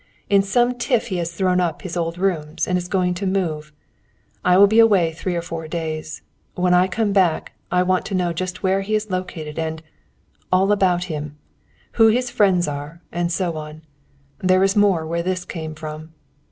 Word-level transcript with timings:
"In 0.31 0.41
some 0.41 0.79
tiff 0.79 1.09
he 1.09 1.17
has 1.17 1.31
thrown 1.31 1.59
up 1.59 1.83
his 1.83 1.95
old 1.95 2.17
rooms, 2.17 2.67
and 2.67 2.75
is 2.75 2.87
going 2.87 3.13
to 3.13 3.27
move. 3.27 3.71
I 4.43 4.57
will 4.57 4.65
be 4.65 4.79
away 4.79 5.11
three 5.13 5.35
or 5.35 5.43
four 5.43 5.67
days. 5.67 6.23
When 6.55 6.73
I 6.73 6.87
come 6.87 7.13
back, 7.13 7.53
I 7.71 7.83
want 7.83 8.03
to 8.07 8.15
know 8.15 8.33
just 8.33 8.63
where 8.63 8.81
he 8.81 8.95
is 8.95 9.11
located, 9.11 9.59
and 9.59 9.83
all 10.51 10.71
about 10.71 11.03
him; 11.03 11.37
who 12.01 12.07
his 12.07 12.31
friends 12.31 12.67
are, 12.67 13.03
and 13.11 13.31
so 13.31 13.57
on. 13.57 13.83
There 14.39 14.63
is 14.63 14.75
more 14.75 15.05
where 15.05 15.21
this 15.21 15.45
came 15.45 15.75
from." 15.75 16.15